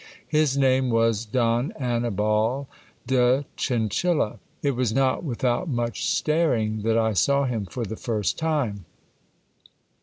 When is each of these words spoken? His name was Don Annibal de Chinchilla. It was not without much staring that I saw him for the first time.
His 0.27 0.57
name 0.57 0.89
was 0.89 1.25
Don 1.25 1.73
Annibal 1.73 2.67
de 3.05 3.45
Chinchilla. 3.55 4.39
It 4.63 4.71
was 4.71 4.91
not 4.91 5.23
without 5.23 5.69
much 5.69 6.07
staring 6.09 6.81
that 6.81 6.97
I 6.97 7.13
saw 7.13 7.45
him 7.45 7.67
for 7.67 7.85
the 7.85 7.95
first 7.95 8.35
time. 8.39 8.85